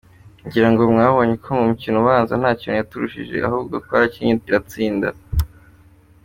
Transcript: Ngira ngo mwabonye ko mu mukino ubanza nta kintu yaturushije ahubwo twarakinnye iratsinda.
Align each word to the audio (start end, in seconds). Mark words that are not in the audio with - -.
Ngira 0.45 0.67
ngo 0.71 0.81
mwabonye 0.93 1.35
ko 1.43 1.49
mu 1.57 1.63
mukino 1.69 1.95
ubanza 1.99 2.33
nta 2.41 2.51
kintu 2.59 2.77
yaturushije 2.79 3.35
ahubwo 3.47 3.73
twarakinnye 3.85 4.33
iratsinda. 4.49 5.09